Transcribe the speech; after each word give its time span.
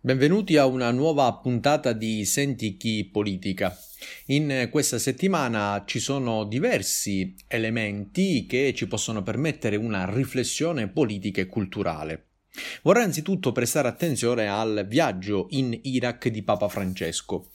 Benvenuti 0.00 0.56
a 0.56 0.64
una 0.64 0.92
nuova 0.92 1.34
puntata 1.34 1.92
di 1.92 2.24
Senti 2.24 2.76
chi 2.76 3.08
politica. 3.10 3.76
In 4.26 4.68
questa 4.70 4.96
settimana 4.96 5.82
ci 5.88 5.98
sono 5.98 6.44
diversi 6.44 7.34
elementi 7.48 8.46
che 8.46 8.72
ci 8.76 8.86
possono 8.86 9.24
permettere 9.24 9.74
una 9.74 10.08
riflessione 10.08 10.86
politica 10.86 11.40
e 11.40 11.46
culturale. 11.46 12.27
Vorrei 12.82 13.04
anzitutto 13.04 13.52
prestare 13.52 13.88
attenzione 13.88 14.48
al 14.48 14.86
viaggio 14.88 15.46
in 15.50 15.78
Iraq 15.82 16.28
di 16.28 16.42
Papa 16.42 16.68
Francesco, 16.68 17.50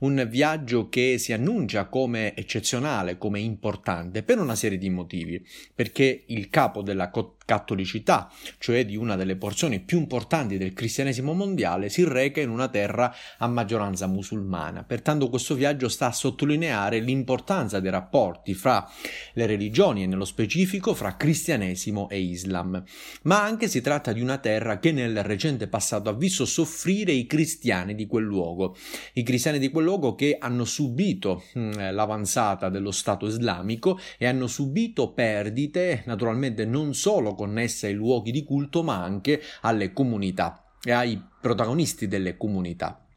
un 0.00 0.26
viaggio 0.30 0.88
che 0.88 1.18
si 1.18 1.32
annuncia 1.32 1.86
come 1.86 2.34
eccezionale, 2.34 3.18
come 3.18 3.40
importante, 3.40 4.22
per 4.22 4.38
una 4.38 4.54
serie 4.54 4.78
di 4.78 4.90
motivi, 4.90 5.44
perché 5.74 6.24
il 6.26 6.48
capo 6.48 6.82
della 6.82 7.10
cattolicità, 7.44 8.30
cioè 8.58 8.84
di 8.84 8.96
una 8.96 9.16
delle 9.16 9.36
porzioni 9.36 9.80
più 9.80 9.98
importanti 9.98 10.58
del 10.58 10.72
cristianesimo 10.72 11.32
mondiale, 11.32 11.88
si 11.88 12.04
reca 12.04 12.40
in 12.40 12.50
una 12.50 12.68
terra 12.68 13.14
a 13.38 13.46
maggioranza 13.46 14.06
musulmana. 14.06 14.82
Pertanto 14.82 15.28
questo 15.28 15.54
viaggio 15.54 15.88
sta 15.88 16.06
a 16.06 16.12
sottolineare 16.12 16.98
l'importanza 16.98 17.80
dei 17.80 17.90
rapporti 17.90 18.54
fra 18.54 18.86
le 19.34 19.46
religioni 19.46 20.02
e 20.02 20.06
nello 20.06 20.24
specifico 20.24 20.94
fra 20.94 21.16
cristianesimo 21.16 22.08
e 22.08 22.20
islam. 22.20 22.82
Ma 23.22 23.42
anche 23.42 23.68
si 23.68 23.80
tratta 23.80 24.12
di 24.12 24.20
una 24.20 24.36
terra 24.36 24.47
che 24.80 24.92
nel 24.92 25.22
recente 25.22 25.68
passato 25.68 26.08
ha 26.08 26.14
visto 26.14 26.44
soffrire 26.44 27.12
i 27.12 27.26
cristiani 27.26 27.94
di 27.94 28.06
quel 28.06 28.24
luogo, 28.24 28.76
i 29.14 29.22
cristiani 29.22 29.58
di 29.58 29.70
quel 29.70 29.84
luogo 29.84 30.14
che 30.14 30.36
hanno 30.38 30.64
subito 30.64 31.42
mh, 31.54 31.60
mm, 31.60 31.72
l'avanzata 31.90 32.68
dello 32.68 32.90
Stato 32.90 33.26
islamico 33.26 33.98
e 34.16 34.26
hanno 34.26 34.46
subito 34.46 35.12
perdite 35.12 36.02
naturalmente 36.06 36.64
non 36.64 36.94
solo 36.94 37.34
connesse 37.34 37.88
ai 37.88 37.94
luoghi 37.94 38.30
di 38.30 38.44
culto 38.44 38.82
ma 38.82 39.02
anche 39.02 39.42
alle 39.62 39.92
comunità 39.92 40.64
e 40.82 40.92
ai 40.92 41.20
protagonisti 41.40 42.06
delle 42.06 42.36
comunità. 42.36 43.07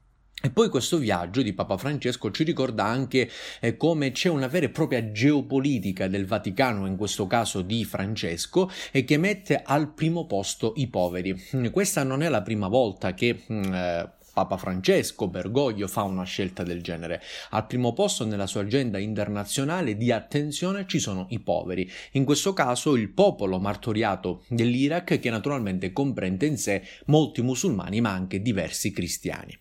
E 0.44 0.50
poi 0.50 0.70
questo 0.70 0.98
viaggio 0.98 1.44
di 1.44 1.54
Papa 1.54 1.78
Francesco 1.78 2.32
ci 2.32 2.44
ricorda 2.44 2.84
anche 2.84 3.30
eh, 3.60 3.78
come 3.78 4.12
c'è 4.12 4.28
una 4.28 4.48
vera 4.48 4.66
e 4.66 4.70
propria 4.70 5.12
geopolitica 5.12 6.08
del 6.08 6.26
Vaticano, 6.26 6.88
in 6.88 6.96
questo 6.96 7.28
caso 7.28 7.62
di 7.62 7.86
Francesco, 7.86 8.68
e 8.92 9.04
che 9.04 9.18
mette 9.18 9.62
al 9.64 9.94
primo 9.94 10.26
posto 10.26 10.74
i 10.78 10.88
poveri. 10.88 11.40
Questa 11.72 12.02
non 12.02 12.24
è 12.24 12.30
la 12.30 12.42
prima 12.42 12.68
volta 12.68 13.14
che 13.14 13.44
mm, 13.52 13.74
eh, 13.74 14.12
Papa 14.34 14.58
Francesco 14.58 15.28
Bergoglio 15.28 15.88
fa 15.88 16.02
una 16.02 16.24
scelta 16.24 16.64
del 16.64 16.82
genere. 16.82 17.22
Al 17.52 17.68
primo 17.68 17.94
posto 17.94 18.26
nella 18.26 18.48
sua 18.48 18.62
agenda 18.62 18.98
internazionale 18.98 19.96
di 19.96 20.12
attenzione 20.12 20.86
ci 20.88 20.98
sono 20.98 21.28
i 21.30 21.40
poveri, 21.40 21.88
in 22.14 22.26
questo 22.26 22.54
caso 22.54 22.96
il 22.96 23.10
popolo 23.10 23.60
martoriato 23.60 24.44
dell'Iraq 24.48 25.20
che 25.20 25.30
naturalmente 25.30 25.92
comprende 25.92 26.48
in 26.48 26.58
sé 26.58 26.82
molti 27.06 27.44
musulmani 27.44 28.02
ma 28.02 28.12
anche 28.12 28.42
diversi 28.42 28.92
cristiani. 28.92 29.61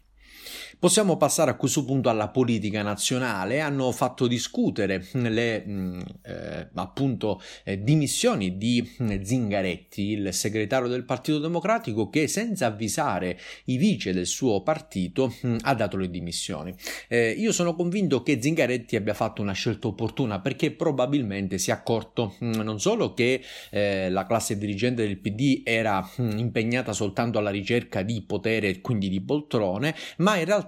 Possiamo 0.79 1.17
passare 1.17 1.51
a 1.51 1.55
questo 1.55 1.85
punto 1.85 2.09
alla 2.09 2.29
politica 2.29 2.83
nazionale. 2.83 3.61
Hanno 3.61 3.91
fatto 3.93 4.27
discutere 4.27 5.07
le 5.13 5.65
mm, 5.67 6.01
eh, 6.23 6.69
appunto 6.75 7.41
eh, 7.65 7.83
dimissioni 7.83 8.57
di 8.57 8.97
mm, 9.03 9.23
Zingaretti, 9.23 10.03
il 10.03 10.33
segretario 10.33 10.89
del 10.89 11.05
Partito 11.05 11.39
Democratico, 11.39 12.09
che 12.09 12.29
senza 12.29 12.67
avvisare 12.67 13.39
i 13.65 13.77
vice 13.77 14.13
del 14.13 14.27
suo 14.27 14.63
partito 14.63 15.35
mm, 15.47 15.57
ha 15.63 15.75
dato 15.75 15.97
le 15.97 16.09
dimissioni. 16.09 16.75
Eh, 17.09 17.31
io 17.31 17.53
sono 17.53 17.75
convinto 17.75 18.23
che 18.23 18.41
Zingaretti 18.41 18.97
abbia 18.97 19.15
fatto 19.15 19.43
una 19.43 19.53
scelta 19.53 19.89
opportuna 19.89 20.41
perché 20.41 20.71
probabilmente 20.71 21.59
si 21.59 21.71
è 21.71 21.73
accorto 21.73 22.35
non 22.41 22.81
solo 22.81 23.15
che 23.15 23.43
eh, 23.71 24.11
la 24.11 24.27
classe 24.27 24.57
dirigente 24.57 25.07
del 25.07 25.19
PD 25.19 25.63
era 25.65 26.09
impegnata 26.17 26.93
soltanto 26.93 27.39
alla 27.39 27.51
ricerca 27.51 28.03
di 28.03 28.23
potere 28.23 28.69
e 28.69 28.81
quindi 28.81 29.09
di 29.09 29.21
poltrone, 29.21 29.95
ma 30.19 30.37
in 30.37 30.45
realtà 30.45 30.60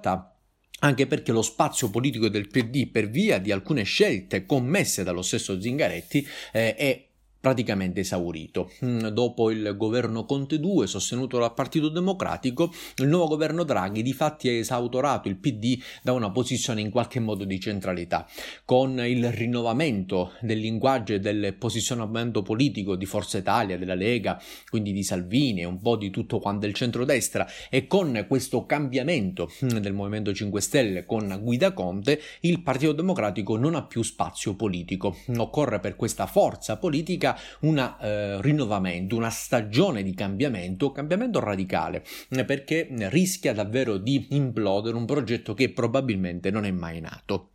anche 0.81 1.07
perché 1.07 1.33
lo 1.33 1.43
spazio 1.43 1.91
politico 1.91 2.29
del 2.29 2.49
PD 2.49 2.89
per 2.89 3.09
via 3.09 3.39
di 3.39 3.53
alcune 3.53 3.85
scelte 3.85 4.47
commesse 4.47 5.05
dallo 5.05 5.23
stesso 5.23 5.61
Zingaretti 5.61 6.27
eh, 6.53 6.75
è 6.75 7.07
praticamente 7.43 8.01
esaurito. 8.01 8.71
Mm, 8.85 9.09
dopo 9.09 9.51
il 9.51 9.75
governo 9.77 10.25
Conte 10.25 10.61
2 10.61 10.87
sostenuto 10.87 11.41
dal 11.41 11.53
Partito 11.53 11.89
Democratico, 11.89 12.73
il 12.99 13.09
nuovo 13.09 13.27
governo 13.27 13.65
Draghi 13.65 14.03
di 14.03 14.13
fatti 14.13 14.49
ha 14.49 14.53
esautorato 14.53 15.29
il 15.29 15.37
PD 15.37 15.77
da 16.03 16.13
una 16.13 16.31
posizione 16.31 16.81
in 16.81 16.91
qualche 16.91 17.19
modo 17.19 17.43
di 17.43 17.59
centralità. 17.59 18.29
Con 18.65 19.05
il 19.05 19.33
rinnovamento 19.33 20.35
del 20.41 20.59
linguaggio 20.59 21.15
e 21.15 21.19
del 21.19 21.55
posizionamento 21.59 22.43
politico 22.43 22.95
di 22.95 23.07
Forza 23.07 23.39
Italia, 23.39 23.77
della 23.77 23.97
Lega, 23.97 24.41
quindi 24.69 24.93
di 24.93 25.03
Salvini 25.03 25.63
e 25.63 25.65
un 25.65 25.81
po' 25.81 25.97
di 25.97 26.11
tutto 26.11 26.39
quanto 26.39 26.67
il 26.67 26.75
centrodestra 26.75 27.45
e 27.69 27.89
con 27.89 28.25
questo 28.29 28.67
cambiamento 28.67 29.51
mm, 29.65 29.79
del 29.79 29.93
Movimento 29.93 30.33
5 30.33 30.61
Stelle 30.61 31.05
con 31.05 31.41
Guida 31.43 31.73
Conte, 31.73 32.21
il 32.43 32.63
Partito 32.63 32.93
Democratico 32.93 33.57
non 33.57 33.75
ha 33.75 33.83
più 33.83 34.05
spazio 34.05 34.55
politico. 34.55 35.17
Occorre 35.37 35.81
per 35.81 35.97
questa 35.97 36.27
forza 36.27 36.77
politica 36.77 37.31
un 37.61 37.79
eh, 37.79 38.41
rinnovamento, 38.41 39.17
una 39.17 39.31
stagione 39.31 40.03
di 40.03 40.15
cambiamento, 40.15 40.93
cambiamento 40.93 41.41
radicale, 41.41 42.05
perché 42.47 42.89
rischia 42.91 43.53
davvero 43.53 43.97
di 43.97 44.29
implodere 44.31 44.97
un 44.97 45.05
progetto 45.05 45.55
che 45.55 45.71
probabilmente 45.71 46.51
non 46.51 46.65
è 46.65 46.71
mai 46.71 47.01
nato. 47.01 47.52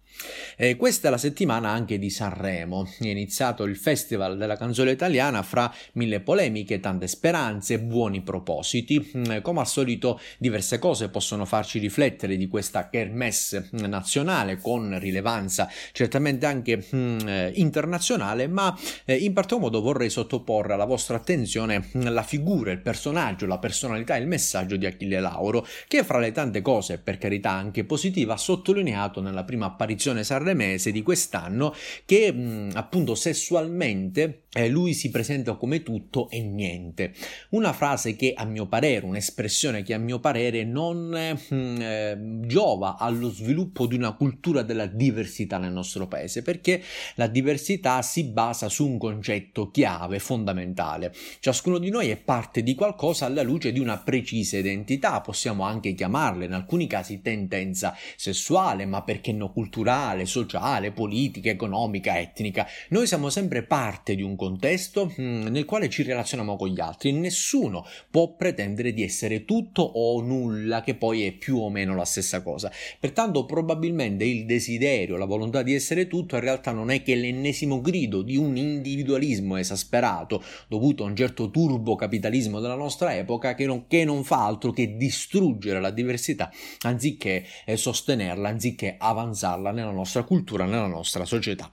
Eh, 0.55 0.75
questa 0.75 1.07
è 1.07 1.11
la 1.11 1.17
settimana 1.17 1.69
anche 1.69 1.99
di 1.99 2.09
Sanremo, 2.09 2.89
è 2.99 3.07
iniziato 3.07 3.63
il 3.63 3.75
Festival 3.75 4.37
della 4.37 4.57
canzone 4.57 4.91
italiana 4.91 5.43
fra 5.43 5.71
mille 5.93 6.19
polemiche, 6.19 6.79
tante 6.79 7.07
speranze, 7.07 7.79
buoni 7.79 8.21
propositi. 8.21 9.11
Mm, 9.17 9.41
come 9.41 9.59
al 9.59 9.67
solito 9.67 10.19
diverse 10.39 10.79
cose 10.79 11.09
possono 11.09 11.45
farci 11.45 11.79
riflettere 11.79 12.37
di 12.37 12.47
questa 12.47 12.89
kermesse 12.89 13.69
nazionale 13.71 14.57
con 14.57 14.97
rilevanza 14.99 15.69
certamente 15.91 16.45
anche 16.45 16.83
mm, 16.95 17.19
eh, 17.27 17.51
internazionale, 17.55 18.47
ma 18.47 18.75
eh, 19.05 19.15
in 19.15 19.33
particolar 19.33 19.45
modo 19.47 19.81
vorrei 19.81 20.09
sottoporre 20.09 20.73
alla 20.73 20.85
vostra 20.85 21.17
attenzione 21.17 21.79
mm, 21.79 22.07
la 22.07 22.23
figura, 22.23 22.71
il 22.71 22.81
personaggio, 22.81 23.45
la 23.45 23.59
personalità 23.59 24.15
e 24.15 24.21
il 24.21 24.27
messaggio 24.27 24.75
di 24.75 24.85
Achille 24.87 25.19
Lauro, 25.19 25.65
che 25.87 26.03
fra 26.03 26.17
le 26.17 26.31
tante 26.31 26.61
cose, 26.61 26.97
per 26.97 27.19
carità 27.19 27.51
anche 27.51 27.83
positiva, 27.83 28.33
ha 28.33 28.37
sottolineato 28.37 29.21
nella 29.21 29.43
prima 29.43 29.67
apparizione 29.67 29.96
edizione 29.97 30.23
sanremese 30.23 30.91
di 30.91 31.01
quest'anno 31.01 31.73
che 32.05 32.31
mh, 32.31 32.71
appunto 32.75 33.15
sessualmente 33.15 34.43
eh, 34.57 34.69
lui 34.69 34.93
si 34.93 35.11
presenta 35.11 35.53
come 35.53 35.83
tutto 35.83 36.29
e 36.31 36.41
niente. 36.41 37.13
Una 37.49 37.73
frase 37.73 38.15
che 38.15 38.33
a 38.35 38.43
mio 38.43 38.65
parere, 38.65 39.05
un'espressione 39.05 39.83
che 39.83 39.93
a 39.93 39.99
mio 39.99 40.19
parere 40.19 40.63
non 40.63 41.09
mm, 41.53 41.77
eh, 41.79 42.17
giova 42.47 42.97
allo 42.97 43.29
sviluppo 43.29 43.85
di 43.85 43.93
una 43.93 44.13
cultura 44.13 44.63
della 44.63 44.87
diversità 44.87 45.59
nel 45.59 45.71
nostro 45.71 46.07
paese, 46.07 46.41
perché 46.41 46.81
la 47.15 47.27
diversità 47.27 48.01
si 48.01 48.23
basa 48.23 48.67
su 48.67 48.87
un 48.87 48.97
concetto 48.97 49.69
chiave, 49.69 50.17
fondamentale. 50.17 51.13
Ciascuno 51.39 51.77
di 51.77 51.91
noi 51.91 52.09
è 52.09 52.17
parte 52.17 52.63
di 52.63 52.73
qualcosa 52.73 53.27
alla 53.27 53.43
luce 53.43 53.71
di 53.71 53.79
una 53.79 53.99
precisa 53.99 54.57
identità, 54.57 55.21
possiamo 55.21 55.65
anche 55.65 55.93
chiamarla 55.93 56.45
in 56.45 56.53
alcuni 56.53 56.87
casi 56.87 57.21
tendenza 57.21 57.95
sessuale, 58.15 58.87
ma 58.87 59.03
perché 59.03 59.31
no 59.31 59.51
culturale, 59.51 60.25
sociale, 60.25 60.91
politica, 60.91 61.51
economica, 61.51 62.19
etnica. 62.19 62.65
Noi 62.89 63.05
siamo 63.05 63.29
sempre 63.29 63.61
parte 63.61 64.15
di 64.15 64.23
un 64.23 64.29
concetto 64.29 64.45
contesto 64.47 65.11
mm, 65.19 65.47
nel 65.47 65.65
quale 65.65 65.89
ci 65.89 66.03
relazioniamo 66.03 66.55
con 66.55 66.69
gli 66.69 66.79
altri. 66.79 67.11
Nessuno 67.11 67.85
può 68.09 68.33
pretendere 68.35 68.93
di 68.93 69.03
essere 69.03 69.43
tutto 69.43 69.81
o 69.81 70.21
nulla, 70.21 70.81
che 70.81 70.95
poi 70.95 71.25
è 71.25 71.33
più 71.33 71.57
o 71.57 71.69
meno 71.69 71.95
la 71.95 72.05
stessa 72.05 72.41
cosa. 72.41 72.71
Pertanto, 72.97 73.45
probabilmente 73.45 74.23
il 74.23 74.45
desiderio, 74.45 75.17
la 75.17 75.25
volontà 75.25 75.63
di 75.63 75.73
essere 75.73 76.07
tutto, 76.07 76.35
in 76.35 76.41
realtà 76.41 76.71
non 76.71 76.89
è 76.89 77.03
che 77.03 77.15
l'ennesimo 77.15 77.81
grido 77.81 78.21
di 78.21 78.37
un 78.37 78.55
individualismo 78.55 79.57
esasperato 79.57 80.41
dovuto 80.69 81.03
a 81.03 81.07
un 81.07 81.15
certo 81.15 81.49
turbo 81.49 81.95
capitalismo 81.95 82.61
della 82.61 82.75
nostra 82.75 83.15
epoca 83.15 83.53
che 83.53 83.65
non, 83.65 83.85
che 83.87 84.05
non 84.05 84.23
fa 84.23 84.45
altro 84.45 84.71
che 84.71 84.95
distruggere 84.95 85.81
la 85.81 85.91
diversità 85.91 86.49
anziché 86.81 87.43
eh, 87.65 87.75
sostenerla, 87.75 88.47
anziché 88.47 88.95
avanzarla 88.97 89.71
nella 89.71 89.91
nostra 89.91 90.23
cultura, 90.23 90.65
nella 90.65 90.87
nostra 90.87 91.25
società. 91.25 91.69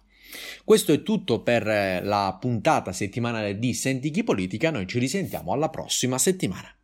Questo 0.64 0.92
è 0.92 1.02
tutto 1.02 1.42
per 1.42 1.66
eh, 1.66 2.02
la 2.02 2.36
puntata 2.40 2.92
settimanale 2.92 3.58
di 3.58 3.74
Senti 3.74 4.10
chi 4.10 4.24
politica, 4.24 4.70
noi 4.70 4.86
ci 4.86 4.98
risentiamo 4.98 5.52
alla 5.52 5.68
prossima 5.68 6.18
settimana. 6.18 6.72